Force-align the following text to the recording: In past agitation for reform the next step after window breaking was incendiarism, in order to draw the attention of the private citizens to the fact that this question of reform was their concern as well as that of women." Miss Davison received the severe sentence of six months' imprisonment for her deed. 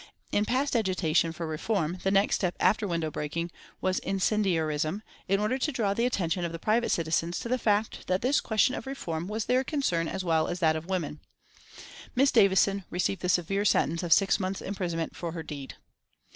In 0.31 0.45
past 0.45 0.75
agitation 0.75 1.31
for 1.31 1.45
reform 1.45 1.99
the 2.01 2.09
next 2.09 2.33
step 2.37 2.55
after 2.59 2.87
window 2.87 3.11
breaking 3.11 3.51
was 3.81 3.99
incendiarism, 3.99 5.03
in 5.27 5.39
order 5.39 5.59
to 5.59 5.71
draw 5.71 5.93
the 5.93 6.07
attention 6.07 6.43
of 6.43 6.51
the 6.51 6.57
private 6.57 6.89
citizens 6.89 7.39
to 7.41 7.47
the 7.49 7.59
fact 7.59 8.07
that 8.07 8.23
this 8.23 8.41
question 8.41 8.73
of 8.73 8.87
reform 8.87 9.27
was 9.27 9.45
their 9.45 9.63
concern 9.63 10.07
as 10.07 10.23
well 10.23 10.47
as 10.47 10.57
that 10.59 10.75
of 10.75 10.87
women." 10.89 11.19
Miss 12.15 12.31
Davison 12.31 12.83
received 12.89 13.21
the 13.21 13.29
severe 13.29 13.63
sentence 13.63 14.01
of 14.01 14.11
six 14.11 14.39
months' 14.39 14.59
imprisonment 14.59 15.15
for 15.15 15.33
her 15.33 15.43
deed. 15.43 15.75